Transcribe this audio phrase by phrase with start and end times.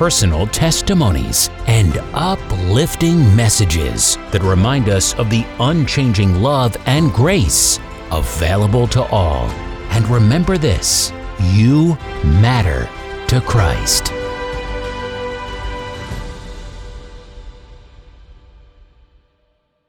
[0.00, 7.78] personal testimonies, and uplifting messages that remind us of the unchanging love and grace
[8.10, 9.44] available to all.
[9.90, 11.12] And remember this
[11.52, 12.88] you matter
[13.26, 14.08] to Christ.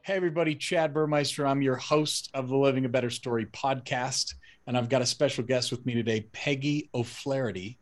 [0.01, 1.47] Hey, everybody, Chad Burmeister.
[1.47, 4.33] I'm your host of the Living a Better Story podcast.
[4.67, 7.79] And I've got a special guest with me today, Peggy O'Flaherty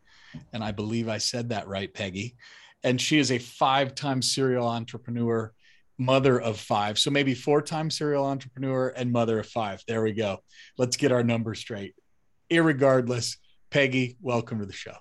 [0.54, 2.36] and I believe I said that right, Peggy.
[2.84, 5.52] And she is a five time serial entrepreneur,
[5.98, 6.98] mother of five.
[6.98, 9.84] So maybe four time serial entrepreneur and mother of five.
[9.88, 10.40] There we go.
[10.78, 11.96] Let's get our numbers straight.
[12.50, 13.38] Irregardless,
[13.70, 14.96] Peggy, welcome to the show.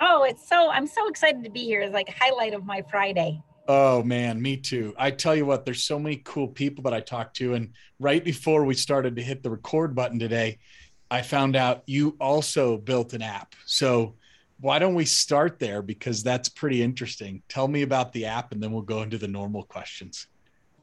[0.00, 1.80] Oh, it's so, I'm so excited to be here.
[1.80, 3.42] It's like highlight of my Friday.
[3.66, 4.94] Oh man, me too.
[4.98, 7.54] I tell you what, there's so many cool people that I talked to.
[7.54, 10.58] And right before we started to hit the record button today,
[11.10, 13.54] I found out you also built an app.
[13.64, 14.16] So
[14.60, 17.42] why don't we start there because that's pretty interesting.
[17.48, 20.26] Tell me about the app and then we'll go into the normal questions.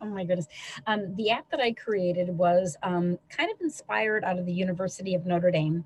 [0.02, 0.48] Oh my goodness.
[0.88, 5.14] Um, the app that I created was um, kind of inspired out of the University
[5.14, 5.86] of Notre Dame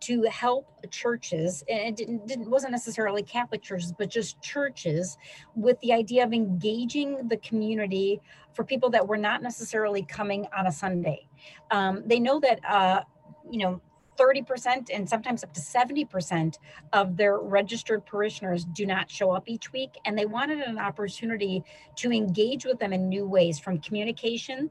[0.00, 5.18] to help churches and it didn't, didn't wasn't necessarily catholic churches but just churches
[5.54, 8.20] with the idea of engaging the community
[8.54, 11.26] for people that were not necessarily coming on a sunday
[11.70, 13.02] um, they know that uh,
[13.50, 13.80] you know
[14.20, 16.58] 30% and sometimes up to 70%
[16.92, 19.92] of their registered parishioners do not show up each week.
[20.04, 21.64] And they wanted an opportunity
[21.96, 24.70] to engage with them in new ways from communication,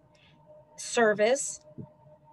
[0.77, 1.61] service,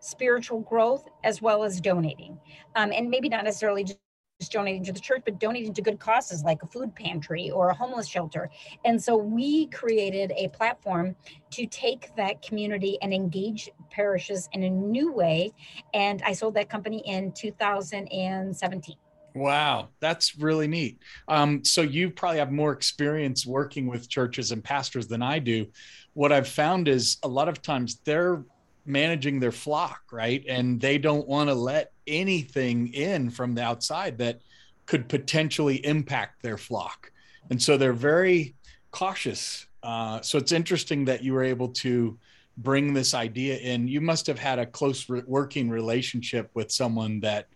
[0.00, 2.38] spiritual growth, as well as donating.
[2.76, 3.98] Um, and maybe not necessarily just
[4.40, 7.70] just donating to the church, but donating to good causes like a food pantry or
[7.70, 8.50] a homeless shelter.
[8.84, 11.16] And so we created a platform
[11.52, 15.52] to take that community and engage parishes in a new way.
[15.94, 18.96] And I sold that company in 2017.
[19.34, 20.98] Wow, that's really neat.
[21.28, 25.66] Um, so you probably have more experience working with churches and pastors than I do.
[26.14, 28.44] What I've found is a lot of times they're
[28.86, 30.44] managing their flock, right?
[30.48, 34.40] And they don't want to let anything in from the outside that
[34.86, 37.10] could potentially impact their flock.
[37.50, 38.54] And so they're very
[38.90, 39.66] cautious.
[39.82, 42.18] Uh, so it's interesting that you were able to
[42.58, 43.88] bring this idea in.
[43.88, 47.48] You must have had a close re- working relationship with someone that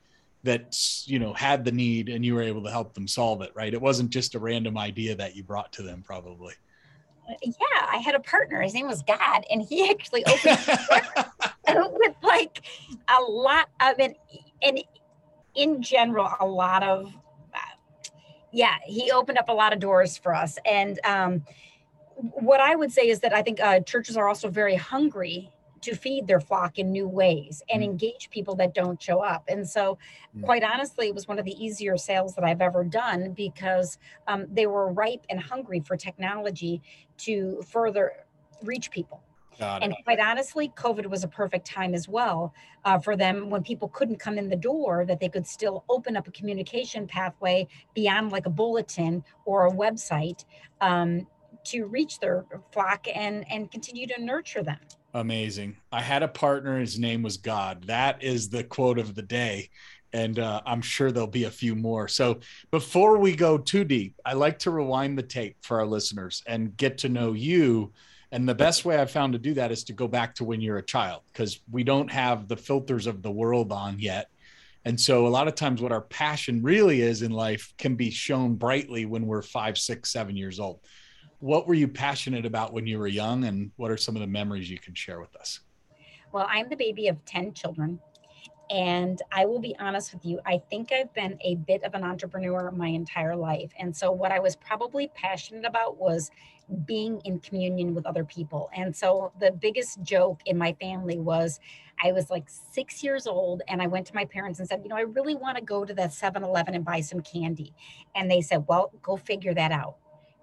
[0.43, 0.75] that
[1.05, 3.75] you know had the need and you were able to help them solve it right
[3.75, 6.55] it wasn't just a random idea that you brought to them probably
[7.43, 8.61] yeah, I had a partner.
[8.61, 10.59] His name was God, and he actually opened
[11.93, 12.63] with like
[13.09, 14.17] a lot of it,
[14.63, 14.83] and
[15.55, 17.13] in general, a lot of
[17.55, 17.59] uh,
[18.53, 20.59] yeah, he opened up a lot of doors for us.
[20.65, 21.45] And um,
[22.17, 25.51] what I would say is that I think uh, churches are also very hungry
[25.83, 27.87] to feed their flock in new ways and mm.
[27.87, 29.45] engage people that don't show up.
[29.49, 29.99] And so,
[30.37, 30.43] mm.
[30.43, 33.99] quite honestly, it was one of the easier sales that I've ever done because
[34.29, 36.83] um, they were ripe and hungry for technology
[37.19, 38.13] to further
[38.63, 39.23] reach people.
[39.83, 42.55] And quite honestly, COVID was a perfect time as well
[42.85, 46.17] uh, for them when people couldn't come in the door, that they could still open
[46.17, 50.45] up a communication pathway beyond like a bulletin or a website
[50.81, 51.27] um,
[51.65, 54.79] to reach their flock and and continue to nurture them.
[55.13, 55.77] Amazing.
[55.91, 57.85] I had a partner, his name was God.
[57.87, 59.71] That is the quote of the day.
[60.13, 62.09] And uh, I'm sure there'll be a few more.
[62.09, 62.41] So
[62.71, 66.77] before we go too deep, I like to rewind the tape for our listeners and
[66.77, 67.93] get to know you.
[68.33, 70.61] And the best way I've found to do that is to go back to when
[70.61, 74.31] you're a child because we don't have the filters of the world on yet.
[74.85, 78.11] And so a lot of times, what our passion really is in life can be
[78.11, 80.81] shown brightly when we're five, six, seven years old
[81.41, 84.27] what were you passionate about when you were young and what are some of the
[84.27, 85.61] memories you can share with us
[86.33, 87.99] well i'm the baby of 10 children
[88.71, 92.05] And I will be honest with you, I think I've been a bit of an
[92.05, 93.73] entrepreneur my entire life.
[93.77, 96.31] And so, what I was probably passionate about was
[96.85, 98.71] being in communion with other people.
[98.73, 101.59] And so, the biggest joke in my family was
[102.03, 104.91] I was like six years old, and I went to my parents and said, You
[104.91, 107.75] know, I really want to go to the 7 Eleven and buy some candy.
[108.15, 109.97] And they said, Well, go figure that out.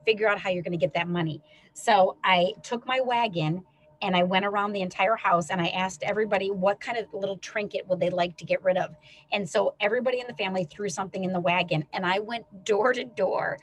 [0.08, 1.44] Figure out how you're going to get that money.
[1.74, 3.64] So, I took my wagon
[4.02, 7.38] and I went around the entire house and I asked everybody what kind of little
[7.38, 8.96] trinket would they like to get rid of.
[9.32, 12.94] And so everybody in the family threw something in the wagon and I went door
[12.94, 13.60] to door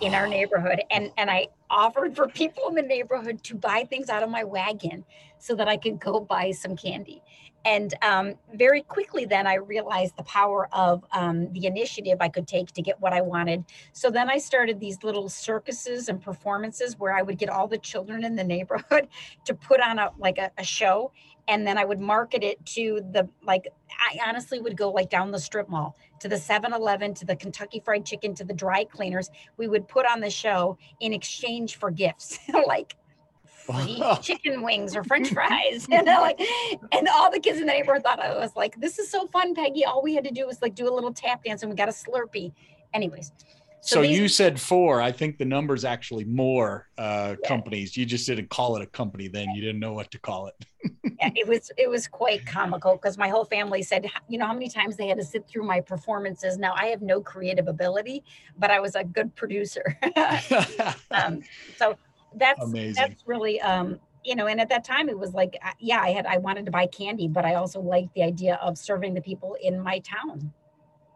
[0.00, 4.08] in our neighborhood and and I offered for people in the neighborhood to buy things
[4.08, 5.04] out of my wagon
[5.38, 7.22] so that I could go buy some candy.
[7.68, 12.48] And um, very quickly, then I realized the power of um, the initiative I could
[12.48, 13.62] take to get what I wanted.
[13.92, 17.76] So then I started these little circuses and performances where I would get all the
[17.76, 19.08] children in the neighborhood
[19.44, 21.12] to put on a like a, a show,
[21.46, 23.68] and then I would market it to the like.
[23.90, 27.82] I honestly would go like down the strip mall to the 7-Eleven, to the Kentucky
[27.84, 29.30] Fried Chicken, to the dry cleaners.
[29.58, 32.96] We would put on the show in exchange for gifts, like
[34.22, 36.40] chicken wings or french fries and like
[36.92, 39.54] and all the kids in the neighborhood thought i was like this is so fun
[39.54, 39.84] peggy.
[39.84, 41.88] All we had to do was like do a little tap dance and we got
[41.88, 42.52] a slurpee.
[42.94, 43.32] Anyways
[43.80, 45.00] so, so these, you said four.
[45.00, 47.48] I think the number's actually more uh, yeah.
[47.48, 47.96] companies.
[47.96, 49.50] You just didn't call it a company then.
[49.54, 50.54] You didn't know what to call it.
[51.20, 54.52] Yeah, it was it was quite comical because my whole family said you know how
[54.52, 56.58] many times they had to sit through my performances?
[56.58, 58.22] Now i have no creative ability
[58.56, 59.98] but i was a good producer.
[61.10, 61.42] Um,
[61.76, 61.96] so
[62.36, 62.94] that's Amazing.
[62.94, 66.26] that's really um you know and at that time it was like yeah i had
[66.26, 69.56] i wanted to buy candy but i also liked the idea of serving the people
[69.62, 70.52] in my town.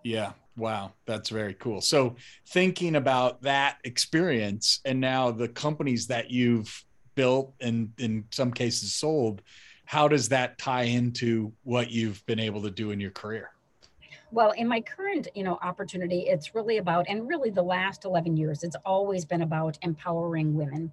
[0.04, 0.32] Yeah.
[0.56, 0.92] Wow.
[1.06, 1.80] That's very cool.
[1.80, 2.16] So
[2.48, 8.92] thinking about that experience and now the companies that you've built and in some cases
[8.94, 9.42] sold
[9.84, 13.50] how does that tie into what you've been able to do in your career
[14.32, 18.36] well, in my current, you know, opportunity, it's really about, and really the last 11
[18.36, 20.90] years, it's always been about empowering women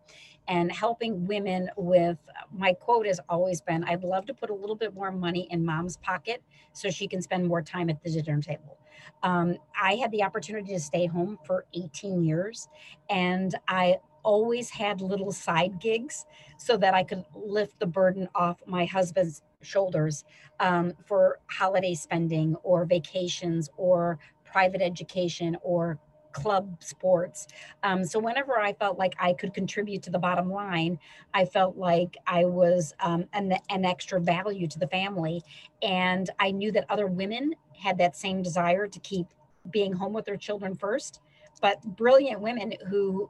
[0.49, 2.17] and helping women with
[2.51, 5.63] my quote has always been I'd love to put a little bit more money in
[5.63, 6.43] mom's pocket
[6.73, 8.77] so she can spend more time at the dinner table.
[9.23, 12.67] Um, I had the opportunity to stay home for 18 years
[13.09, 16.25] and I always had little side gigs
[16.57, 20.23] so that I could lift the burden off my husband's shoulders
[20.59, 25.99] um, for holiday spending or vacations or private education or
[26.31, 27.47] club sports.
[27.83, 30.99] Um, so whenever I felt like I could contribute to the bottom line,
[31.33, 35.41] I felt like I was um, an, an extra value to the family.
[35.81, 39.27] And I knew that other women had that same desire to keep
[39.71, 41.19] being home with their children first,
[41.61, 43.29] but brilliant women who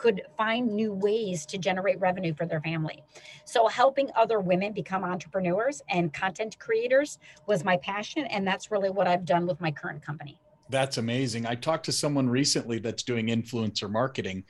[0.00, 3.02] could find new ways to generate revenue for their family.
[3.44, 8.24] So, helping other women become entrepreneurs and content creators was my passion.
[8.26, 10.38] And that's really what I've done with my current company.
[10.70, 11.46] That's amazing.
[11.46, 14.44] I talked to someone recently that's doing influencer marketing,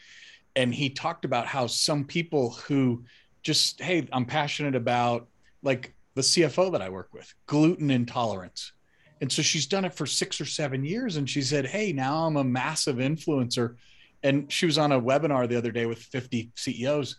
[0.55, 3.05] and he talked about how some people who
[3.43, 5.26] just, hey, I'm passionate about
[5.62, 8.73] like the CFO that I work with, gluten intolerance.
[9.20, 11.17] And so she's done it for six or seven years.
[11.17, 13.76] And she said, Hey, now I'm a massive influencer
[14.22, 17.17] and she was on a webinar the other day with 50 CEOs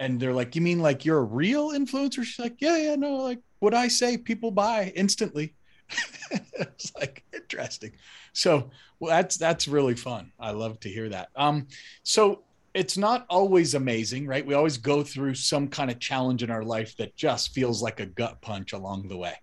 [0.00, 3.16] and they're like, "You mean like you're a real influencer?" She's like, "Yeah, yeah, no,
[3.16, 5.54] like what I say people buy instantly."
[6.30, 7.92] it's like interesting.
[8.32, 10.32] So, well that's that's really fun.
[10.40, 11.28] I love to hear that.
[11.36, 11.68] Um
[12.02, 12.42] so
[12.72, 14.46] it's not always amazing, right?
[14.46, 18.00] We always go through some kind of challenge in our life that just feels like
[18.00, 19.34] a gut punch along the way.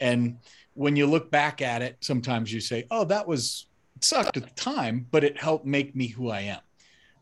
[0.00, 0.38] And
[0.74, 3.66] when you look back at it, sometimes you say, "Oh, that was
[4.04, 6.60] sucked at the time, but it helped make me who I am.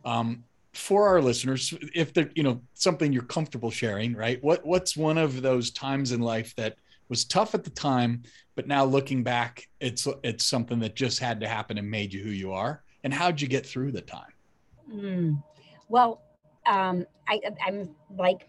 [0.05, 4.43] Um, for our listeners, if they're, you know, something you're comfortable sharing, right?
[4.43, 6.77] What what's one of those times in life that
[7.09, 8.23] was tough at the time,
[8.55, 12.23] but now looking back, it's it's something that just had to happen and made you
[12.23, 12.83] who you are.
[13.03, 14.33] And how'd you get through the time?
[14.93, 15.43] Mm.
[15.89, 16.23] Well,
[16.67, 18.47] um, I, I'm like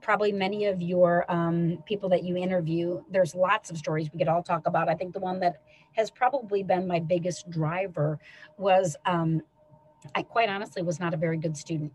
[0.00, 3.02] probably many of your um, people that you interview.
[3.10, 4.88] There's lots of stories we could all talk about.
[4.88, 5.60] I think the one that
[5.98, 8.20] has probably been my biggest driver
[8.56, 9.42] was um,
[10.14, 11.92] I quite honestly was not a very good student.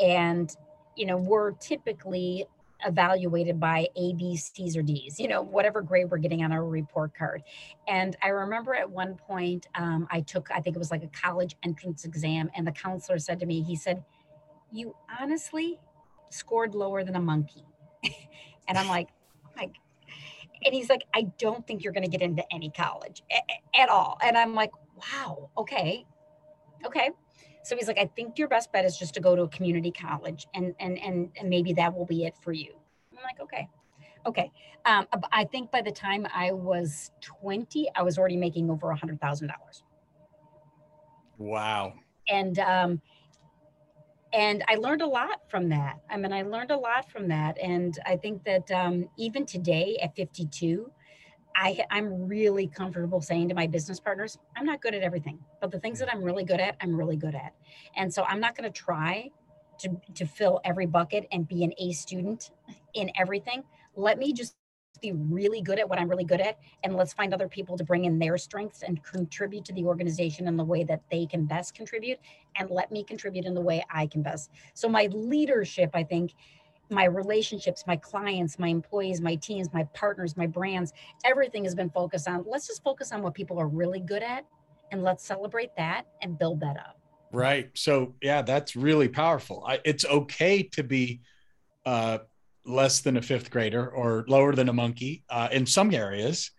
[0.00, 0.50] And,
[0.96, 2.46] you know, we're typically
[2.84, 6.64] evaluated by A, B, C's, or D's, you know, whatever grade we're getting on our
[6.64, 7.42] report card.
[7.86, 11.08] And I remember at one point, um, I took, I think it was like a
[11.08, 14.02] college entrance exam, and the counselor said to me, he said,
[14.72, 15.78] You honestly
[16.30, 17.64] scored lower than a monkey.
[18.66, 19.10] and I'm like,
[19.56, 19.76] like,
[20.64, 23.88] and he's like, I don't think you're going to get into any college a- at
[23.88, 24.18] all.
[24.22, 26.04] And I'm like, wow, okay,
[26.84, 27.10] okay.
[27.64, 29.92] So he's like, I think your best bet is just to go to a community
[29.92, 32.74] college, and and and, and maybe that will be it for you.
[33.12, 33.68] I'm like, okay.
[34.26, 34.50] Okay.
[34.84, 38.96] Um, I think by the time I was 20, I was already making over a
[38.96, 39.82] hundred thousand dollars.
[41.38, 41.94] Wow.
[42.28, 43.00] And um,
[44.32, 46.00] and I learned a lot from that.
[46.10, 49.98] I mean, I learned a lot from that, and I think that um, even today
[50.02, 50.90] at 52,
[51.54, 55.70] I, I'm really comfortable saying to my business partners, I'm not good at everything, but
[55.70, 57.52] the things that I'm really good at, I'm really good at.
[57.96, 59.30] And so I'm not going to try
[59.80, 62.50] to, to fill every bucket and be an A student
[62.94, 63.64] in everything.
[63.96, 64.56] Let me just
[65.00, 66.58] be really good at what I'm really good at.
[66.84, 70.46] And let's find other people to bring in their strengths and contribute to the organization
[70.48, 72.18] in the way that they can best contribute.
[72.56, 74.50] And let me contribute in the way I can best.
[74.74, 76.34] So my leadership, I think,
[76.90, 80.92] my relationships, my clients, my employees, my teams, my partners, my brands,
[81.24, 84.44] everything has been focused on let's just focus on what people are really good at
[84.90, 86.98] and let's celebrate that and build that up.
[87.32, 87.70] Right.
[87.72, 89.64] So, yeah, that's really powerful.
[89.66, 91.22] I, it's okay to be
[91.86, 92.18] uh,
[92.64, 96.50] less than a fifth grader or lower than a monkey uh, in some areas,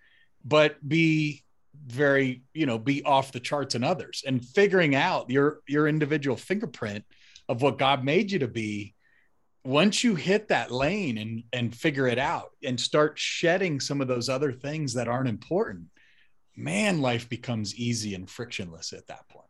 [0.44, 1.44] but be
[1.86, 6.38] very, you know, be off the charts in others and figuring out your your individual
[6.38, 7.04] fingerprint
[7.50, 8.94] of what God made you to be.
[9.66, 14.08] Once you hit that lane and and figure it out and start shedding some of
[14.08, 15.88] those other things that aren't important
[16.56, 19.48] man life becomes easy and frictionless at that point.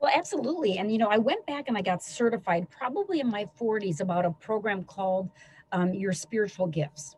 [0.00, 0.78] Well absolutely.
[0.78, 4.24] And you know i went back and i got certified probably in my 40s about
[4.24, 5.30] a program called
[5.72, 7.16] um, your spiritual gifts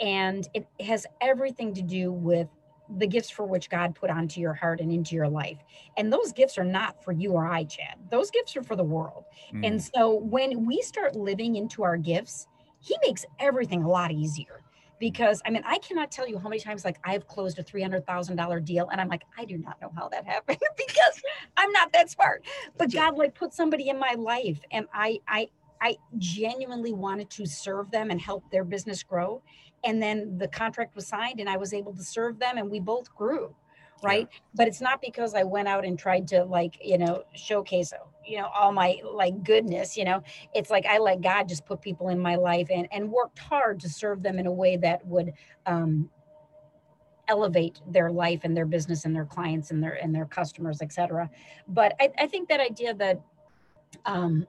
[0.00, 2.48] and it has everything to do with
[2.98, 5.58] the gifts for which God put onto your heart and into your life.
[5.96, 7.96] And those gifts are not for you or I, Chad.
[8.10, 9.24] Those gifts are for the world.
[9.54, 9.66] Mm.
[9.66, 12.48] And so when we start living into our gifts,
[12.80, 14.62] He makes everything a lot easier.
[14.98, 17.80] Because I mean, I cannot tell you how many times like I've closed a three
[17.80, 21.22] hundred thousand dollar deal, and I'm like, I do not know how that happened because
[21.56, 22.44] I'm not that smart.
[22.76, 25.48] But God like put somebody in my life, and I I
[25.80, 29.42] I genuinely wanted to serve them and help their business grow.
[29.84, 32.80] And then the contract was signed and i was able to serve them and we
[32.80, 33.54] both grew
[34.02, 34.28] right?
[34.30, 34.38] Yeah.
[34.54, 37.92] but it's not because i went out and tried to like you know showcase
[38.26, 40.22] you know all my like goodness you know?
[40.54, 43.80] It's like i let god just put people in my life and and worked hard
[43.80, 45.32] to serve them in a way that would
[45.66, 46.10] um
[47.28, 51.30] elevate their life and their business and their clients and their and their customers etc
[51.68, 53.20] but I, I think that idea that
[54.06, 54.46] um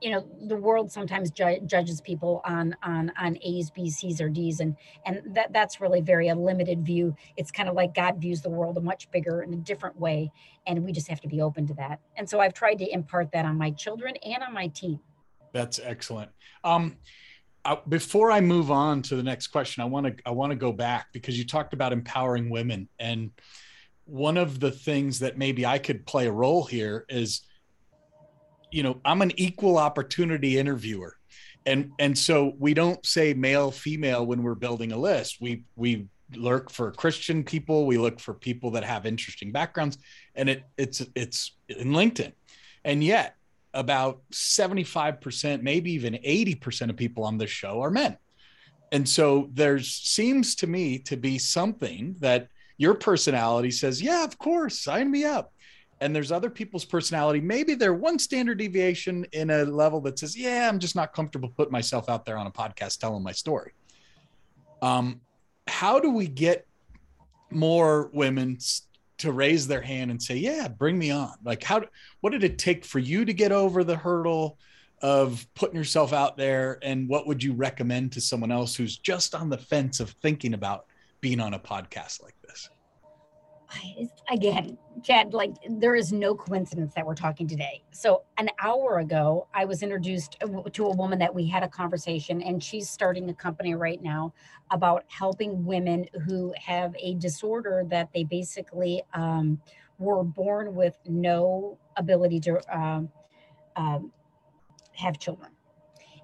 [0.00, 4.28] you know the world sometimes ju- judges people on on on a's b's c's or
[4.28, 4.76] d's and
[5.06, 7.14] and that that's really very a limited view.
[7.36, 10.30] It's kind of like god views the world a much bigger in a different way
[10.66, 12.00] and we just have to be open to that.
[12.16, 15.00] And so i've tried to impart that on my children and on my team.
[15.52, 16.30] That's excellent.
[16.64, 16.96] Um
[17.88, 20.72] before i move on to the next question i want to i want to go
[20.72, 23.30] back because you talked about empowering women and
[24.06, 27.42] one of the things that maybe i could play a role here is
[28.70, 31.16] you know, I'm an equal opportunity interviewer.
[31.66, 35.38] And and so we don't say male female when we're building a list.
[35.40, 39.98] We we look for Christian people, we look for people that have interesting backgrounds
[40.34, 42.32] and it it's it's in LinkedIn.
[42.84, 43.34] And yet
[43.74, 48.16] about 75%, maybe even 80% of people on this show are men.
[48.92, 52.48] And so there's seems to me to be something that
[52.78, 55.52] your personality says, yeah, of course, sign me up
[56.00, 57.40] and there's other people's personality.
[57.40, 61.48] Maybe they're one standard deviation in a level that says, "Yeah, I'm just not comfortable
[61.48, 63.72] putting myself out there on a podcast telling my story."
[64.80, 65.20] Um,
[65.66, 66.66] how do we get
[67.50, 68.58] more women
[69.18, 71.34] to raise their hand and say, "Yeah, bring me on"?
[71.44, 71.82] Like, how?
[72.20, 74.58] What did it take for you to get over the hurdle
[75.02, 76.78] of putting yourself out there?
[76.82, 80.54] And what would you recommend to someone else who's just on the fence of thinking
[80.54, 80.86] about
[81.20, 82.70] being on a podcast like this?
[84.30, 87.82] Again, Chad, like there is no coincidence that we're talking today.
[87.90, 90.36] So, an hour ago, I was introduced
[90.72, 94.32] to a woman that we had a conversation, and she's starting a company right now
[94.70, 99.60] about helping women who have a disorder that they basically um,
[99.98, 103.08] were born with no ability to um,
[103.76, 104.12] um,
[104.92, 105.50] have children.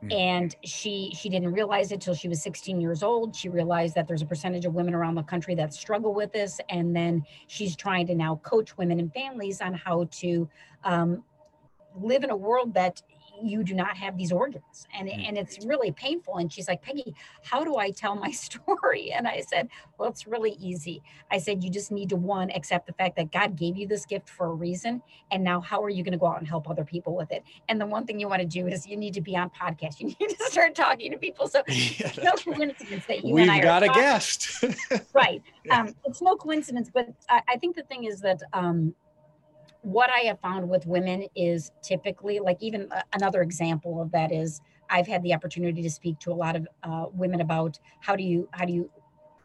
[0.05, 0.13] Mm.
[0.13, 4.07] and she she didn't realize it till she was 16 years old she realized that
[4.07, 7.75] there's a percentage of women around the country that struggle with this and then she's
[7.75, 10.49] trying to now coach women and families on how to
[10.85, 11.25] um,
[11.97, 13.01] live in a world that
[13.43, 14.87] you do not have these organs.
[14.95, 15.29] And mm.
[15.29, 16.37] and it's really painful.
[16.37, 19.13] And she's like peggy how do i tell my story?
[19.13, 21.03] And i said well it's really easy.
[21.31, 24.07] I said you just need to one accept the fact that god gave you this
[24.07, 25.03] gift for a reason.
[25.31, 27.43] And now how are you going to go out and help other people with it?
[27.69, 30.01] And the one thing you want to do is you need to be on podcast.
[30.01, 31.49] You need to start talking to people.
[31.49, 34.65] So yeah, no coincidence that you we've and I got a guest.
[35.13, 35.43] Right.
[35.65, 35.81] Yeah.
[35.81, 38.95] um, it's no coincidence but I, I think the thing is that um,
[39.85, 44.63] what I have found with women is typically like even another example of that is
[44.89, 48.23] I've had the opportunity to speak to a lot of uh, women about how do
[48.23, 48.91] you how do you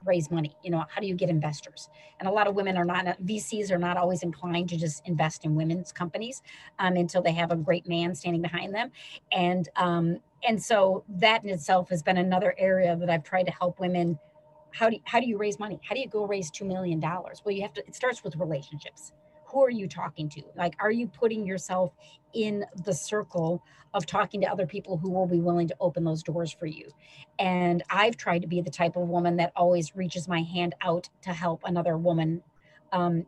[0.05, 0.55] raise money?
[0.63, 1.89] You know how do you get investors?
[2.19, 5.43] And a lot of women are not vcs are not always inclined to just invest
[5.43, 6.41] in women's companies
[6.79, 8.91] um, until they have a great man standing behind them.
[9.33, 13.51] And um, and so that in itself has been another area that i've tried to
[13.51, 14.17] help women
[14.71, 15.79] how do how do you raise money?
[15.83, 19.11] How do you go raise $2 million well you have to it starts with relationships
[19.51, 20.43] who are you talking to?
[20.55, 21.93] Like, are you putting yourself
[22.33, 23.63] in the circle
[23.93, 26.89] of talking to other people who will be willing to open those doors for you?
[27.39, 31.09] And I've tried to be the type of woman that always reaches my hand out
[31.23, 32.43] to help another woman
[32.91, 33.25] um,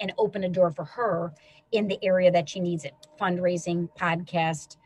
[0.00, 1.32] and open a door for her
[1.72, 4.76] in the area that she needs it fundraising, podcast,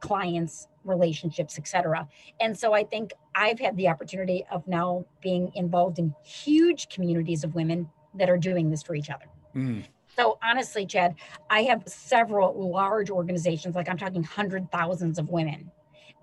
[0.00, 2.08] clients, relationships, etc.
[2.40, 7.44] And so I think I've had the opportunity of now being involved in huge communities
[7.44, 9.26] of women that are doing this for each other.
[9.54, 9.84] Mm.
[10.20, 11.14] So honestly, Chad,
[11.48, 15.70] I have several large organizations, like I'm talking hundred thousands of women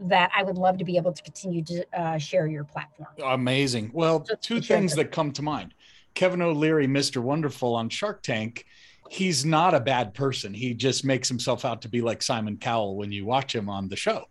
[0.01, 3.09] that I would love to be able to continue to uh, share your platform.
[3.23, 3.89] Amazing.
[3.95, 5.73] Well, two things that come to mind.
[6.13, 7.23] Kevin O'Leary, Mr.
[7.23, 8.67] Wonderful on Shark Tank,
[9.09, 10.53] he's not a bad person.
[10.53, 13.89] He just makes himself out to be like Simon Cowell when you watch him on
[13.89, 14.25] the show.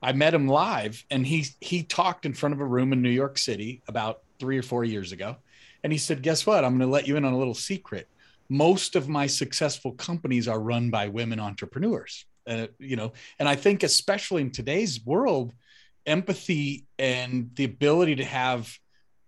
[0.00, 3.10] I met him live and he he talked in front of a room in New
[3.10, 5.36] York City about 3 or 4 years ago.
[5.84, 6.64] And he said, "Guess what?
[6.64, 8.08] I'm going to let you in on a little secret
[8.50, 13.54] most of my successful companies are run by women entrepreneurs uh, you know and i
[13.54, 15.54] think especially in today's world
[16.04, 18.76] empathy and the ability to have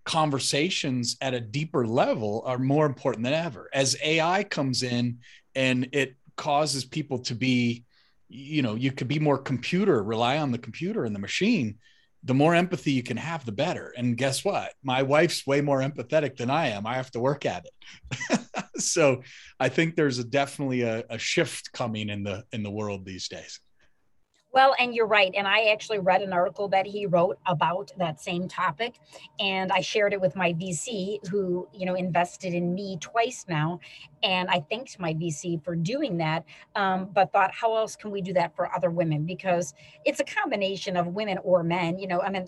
[0.05, 5.19] conversations at a deeper level are more important than ever as ai comes in
[5.55, 7.85] and it causes people to be
[8.29, 11.79] you know you could be more computer rely on the computer and the machine
[12.25, 13.93] the more empathy you can have, the better.
[13.97, 14.73] And guess what?
[14.83, 16.87] My wife's way more empathetic than I am.
[16.87, 18.41] I have to work at it.
[18.77, 19.23] so
[19.59, 23.29] I think there's a, definitely a, a shift coming in the in the world these
[23.29, 23.61] days.
[24.53, 25.33] Well, and you're right.
[25.35, 28.99] And I actually read an article that he wrote about that same topic.
[29.41, 33.81] And I shared it with my VC who, you know, invested in me twice now.
[34.23, 36.45] And I thanked my VC for doing that,
[36.77, 39.25] um, but thought, how else can we do that for other women?
[39.25, 39.73] Because
[40.05, 41.99] it's a combination of women or men.
[41.99, 42.47] You know, I mean,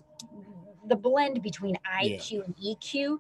[0.87, 2.41] the blend between IQ yeah.
[2.45, 3.19] and EQ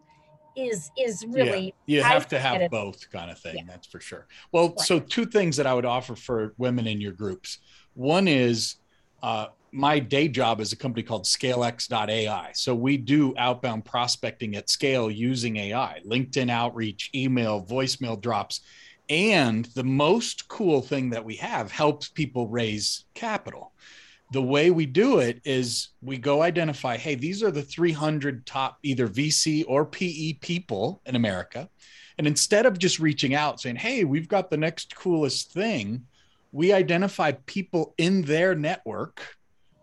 [0.56, 1.98] is is really yeah.
[1.98, 3.62] you have to have both kind of thing yeah.
[3.66, 4.80] that's for sure well right.
[4.80, 7.58] so two things that i would offer for women in your groups
[7.94, 8.76] one is
[9.22, 12.50] uh, my day job is a company called scalex.ai.
[12.54, 18.60] So we do outbound prospecting at scale using AI, LinkedIn outreach, email, voicemail drops.
[19.08, 23.72] And the most cool thing that we have helps people raise capital.
[24.34, 28.78] The way we do it is we go identify, hey, these are the 300 top
[28.82, 31.68] either VC or PE people in America.
[32.18, 36.06] And instead of just reaching out saying, hey, we've got the next coolest thing,
[36.50, 39.36] we identify people in their network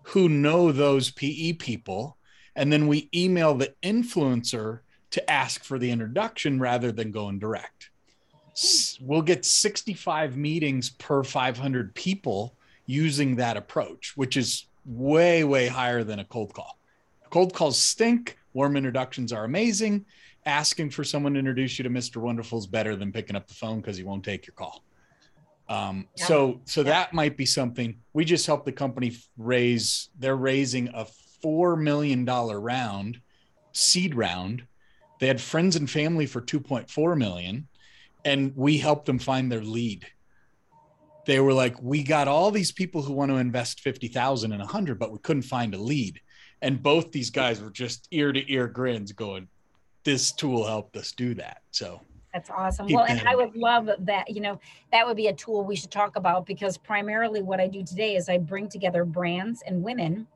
[0.03, 2.17] who know those PE people.
[2.57, 7.89] And then we email the influencer to ask for the introduction rather than going direct.
[8.99, 12.57] We'll get 65 meetings per 500 people
[12.91, 16.77] using that approach, which is way, way higher than a cold call.
[17.29, 18.37] Cold calls stink.
[18.53, 20.05] Warm introductions are amazing.
[20.45, 22.17] Asking for someone to introduce you to Mr.
[22.17, 24.83] Wonderful is better than picking up the phone because he won't take your call.
[25.69, 26.25] Um, yeah.
[26.25, 26.89] So, so yeah.
[26.89, 27.97] that might be something.
[28.11, 30.09] We just helped the company raise.
[30.19, 31.05] They're raising a
[31.41, 33.21] four million dollar round,
[33.71, 34.63] seed round.
[35.19, 37.69] They had friends and family for two point four million,
[38.25, 40.05] and we helped them find their lead.
[41.25, 44.61] They were like, "We got all these people who want to invest fifty thousand and
[44.61, 46.19] a hundred, but we couldn't find a lead."
[46.61, 49.47] And both these guys were just ear to ear grins, going,
[50.03, 52.01] "This tool helped us do that." So
[52.33, 52.87] that's awesome.
[52.89, 54.59] Well, and I would love that, you know,
[54.91, 58.15] that would be a tool we should talk about because primarily what I do today
[58.15, 60.27] is I bring together brands and women.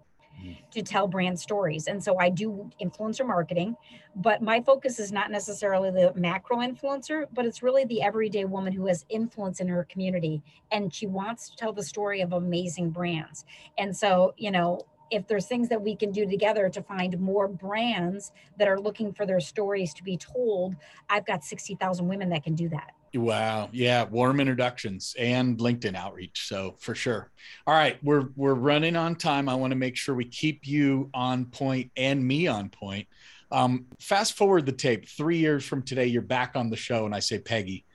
[0.72, 1.88] To tell brand stories.
[1.88, 3.76] And so I do influencer marketing,
[4.16, 8.74] but my focus is not necessarily the macro influencer, but it's really the everyday woman
[8.74, 12.90] who has influence in her community and she wants to tell the story of amazing
[12.90, 13.46] brands.
[13.78, 17.48] And so, you know, if there's things that we can do together to find more
[17.48, 20.76] brands that are looking for their stories to be told,
[21.10, 22.95] I've got 60,000 women that can do that.
[23.16, 23.70] Wow.
[23.72, 24.04] Yeah.
[24.04, 26.48] Warm introductions and LinkedIn outreach.
[26.48, 27.32] So for sure.
[27.66, 27.98] All right.
[28.04, 29.48] We're, we're running on time.
[29.48, 33.08] I want to make sure we keep you on point and me on point.
[33.52, 37.06] Um, fast forward the tape three years from today, you're back on the show.
[37.06, 37.86] And I say, Peggy,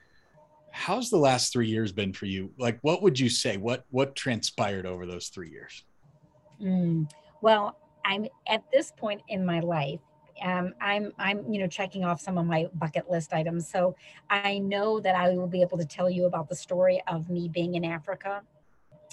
[0.70, 2.52] how's the last three years been for you?
[2.58, 3.56] Like, what would you say?
[3.56, 5.84] What, what transpired over those three years?
[6.62, 7.10] Mm.
[7.42, 10.00] Well, I'm at this point in my life.
[10.42, 13.68] Um, I'm I'm you know checking off some of my bucket list items.
[13.68, 13.94] So
[14.28, 17.48] I know that I will be able to tell you about the story of me
[17.48, 18.42] being in Africa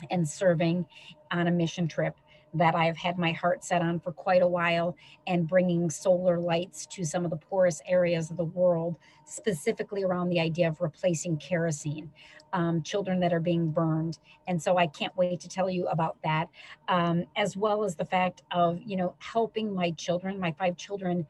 [0.09, 0.85] and serving
[1.31, 2.15] on a mission trip
[2.53, 4.95] that I've had my heart set on for quite a while
[5.27, 10.29] and bringing solar lights to some of the poorest areas of the world, specifically around
[10.29, 12.09] the idea of replacing kerosene,
[12.53, 14.19] um, children that are being burned.
[14.47, 16.47] And so I can't wait to tell you about that,
[16.87, 21.25] um, as well as the fact of, you know, helping my children, my five children,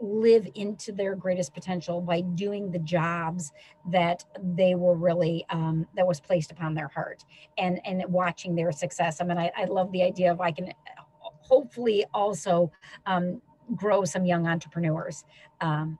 [0.00, 3.52] live into their greatest potential by doing the jobs
[3.90, 7.24] that they were really um, that was placed upon their heart
[7.56, 9.20] and and watching their success.
[9.20, 10.72] I mean i, I love the idea of i can
[11.20, 12.70] hopefully also
[13.06, 13.42] um,
[13.74, 15.24] grow some young entrepreneurs
[15.60, 15.98] um,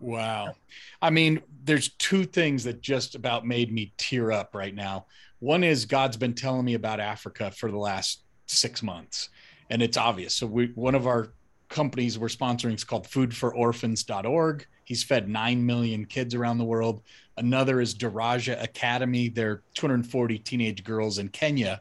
[0.00, 0.54] wow.
[1.00, 5.06] I mean there's two things that just about made me tear up right now
[5.38, 9.28] one is god's been telling me about africa for the last six months
[9.70, 11.32] and it's obvious so we one of our
[11.70, 14.66] companies we're sponsoring is called foodfororphans.org.
[14.84, 17.02] He's fed 9 million kids around the world.
[17.36, 19.28] Another is Daraja Academy.
[19.28, 21.80] They're 240 teenage girls in Kenya.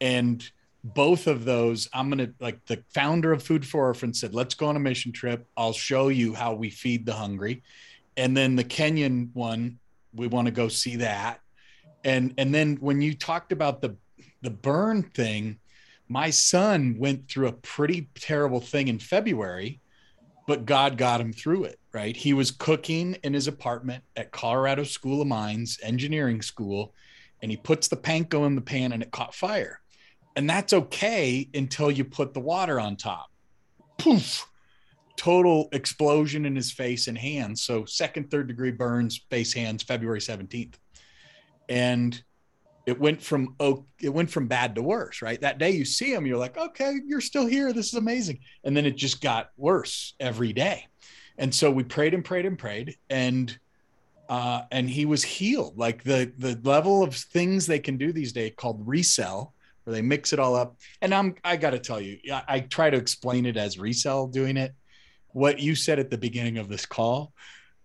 [0.00, 0.48] And
[0.84, 4.54] both of those, I'm going to like the founder of Food for Orphans said, let's
[4.54, 5.46] go on a mission trip.
[5.56, 7.62] I'll show you how we feed the hungry.
[8.16, 9.78] And then the Kenyan one,
[10.14, 11.40] we want to go see that.
[12.04, 13.96] And and then when you talked about the
[14.42, 15.58] the burn thing,
[16.08, 19.80] my son went through a pretty terrible thing in February,
[20.46, 22.16] but God got him through it, right?
[22.16, 26.94] He was cooking in his apartment at Colorado School of Mines, engineering school,
[27.42, 29.80] and he puts the panko in the pan and it caught fire.
[30.36, 33.30] And that's okay until you put the water on top.
[33.98, 34.46] Poof,
[35.16, 37.62] total explosion in his face and hands.
[37.62, 40.74] So, second, third degree burns, face, hands, February 17th.
[41.68, 42.22] And
[42.86, 45.40] it went from oh it went from bad to worse right?
[45.40, 47.72] That day you see him you're like okay you're still here.
[47.72, 48.38] This is amazing.
[48.64, 50.86] And then it just got worse every day.
[51.36, 53.58] And so we prayed and prayed and prayed and
[54.28, 55.76] uh, and he was healed.
[55.76, 59.52] Like the the level of things they can do these days called RECELL,
[59.84, 60.76] where they mix it all up.
[61.02, 64.56] And i'm i gotta tell you I, I try to explain it as RECELL doing
[64.56, 64.74] it
[65.36, 67.32] what you said at the beginning of this call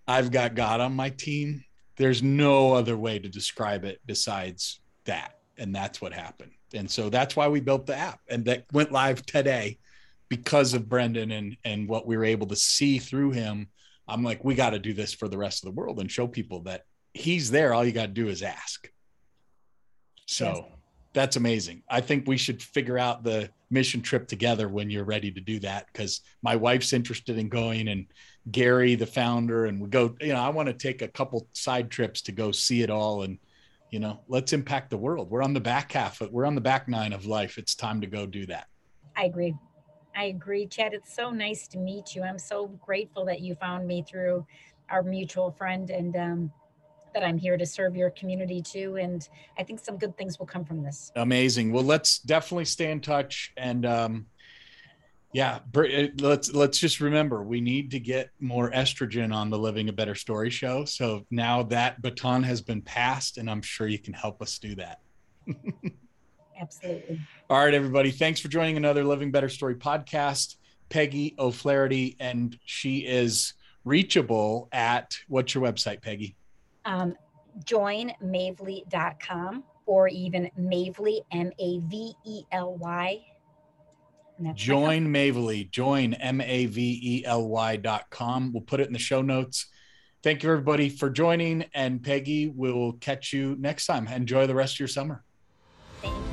[0.07, 1.63] i've got god on my team
[2.01, 5.39] there's no other way to describe it besides that.
[5.57, 6.51] And that's what happened.
[6.73, 9.77] And so that's why we built the app and that went live today
[10.29, 13.67] because of Brendan and, and what we were able to see through him.
[14.07, 16.27] I'm like, we got to do this for the rest of the world and show
[16.27, 17.73] people that he's there.
[17.73, 18.89] All you got to do is ask.
[20.25, 20.79] So yes.
[21.13, 21.83] That's amazing.
[21.89, 25.59] I think we should figure out the mission trip together when you're ready to do
[25.59, 28.05] that because my wife's interested in going and
[28.49, 31.91] Gary, the founder, and we go, you know, I want to take a couple side
[31.91, 33.37] trips to go see it all and
[33.91, 35.29] you know let's impact the world.
[35.29, 37.57] We're on the back half of, we're on the back nine of life.
[37.57, 38.67] It's time to go do that.
[39.15, 39.53] I agree.
[40.15, 40.93] I agree chad.
[40.93, 42.23] It's so nice to meet you.
[42.23, 44.45] I'm so grateful that you found me through
[44.89, 46.51] our mutual friend and um,
[47.13, 50.45] that i'm here to serve your community too and i think some good things will
[50.45, 54.25] come from this amazing well let's definitely stay in touch and um,
[55.33, 55.83] yeah, uh,
[56.19, 60.15] let's let's just remember we need to get more estrogen on the Living a Better
[60.15, 60.83] Story show.
[60.83, 64.75] So now that baton has been passed, and I'm sure you can help us do
[64.75, 64.99] that.
[66.61, 67.21] Absolutely.
[67.49, 68.11] All right, everybody.
[68.11, 70.57] Thanks for joining another Living Better Story podcast.
[70.89, 73.53] Peggy O'Flaherty, and she is
[73.85, 76.35] reachable at what's your website, Peggy?
[76.85, 77.15] Um,
[77.65, 83.21] joinmavely.com or even Mavely, M A V E L Y
[84.55, 88.51] Join Mavely, join M A V E L Y dot com.
[88.51, 89.67] We'll put it in the show notes.
[90.23, 91.65] Thank you, everybody, for joining.
[91.73, 94.07] And Peggy, we'll catch you next time.
[94.07, 95.23] Enjoy the rest of your summer.
[96.01, 96.31] Thank you.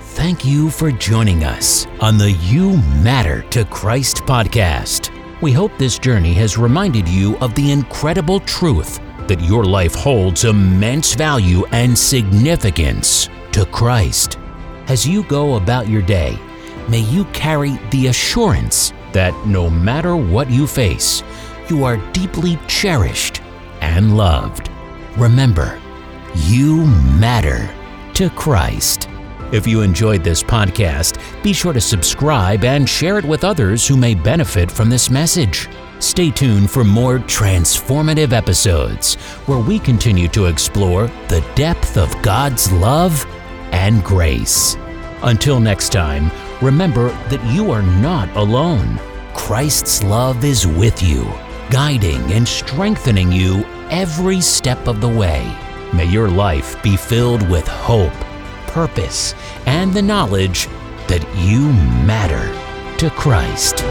[0.00, 5.10] Thank you for joining us on the You Matter to Christ podcast.
[5.42, 10.44] We hope this journey has reminded you of the incredible truth that your life holds
[10.44, 14.38] immense value and significance to Christ.
[14.88, 16.38] As you go about your day,
[16.88, 21.22] may you carry the assurance that no matter what you face,
[21.68, 23.40] you are deeply cherished
[23.80, 24.70] and loved.
[25.16, 25.80] Remember,
[26.34, 26.84] you
[27.18, 27.72] matter
[28.14, 29.08] to Christ.
[29.52, 33.96] If you enjoyed this podcast, be sure to subscribe and share it with others who
[33.96, 35.68] may benefit from this message.
[36.04, 39.14] Stay tuned for more transformative episodes
[39.46, 43.24] where we continue to explore the depth of God's love
[43.72, 44.76] and grace.
[45.22, 49.00] Until next time, remember that you are not alone.
[49.32, 51.24] Christ's love is with you,
[51.70, 55.50] guiding and strengthening you every step of the way.
[55.94, 58.12] May your life be filled with hope,
[58.66, 60.68] purpose, and the knowledge
[61.08, 61.72] that you
[62.04, 62.52] matter
[62.98, 63.82] to Christ.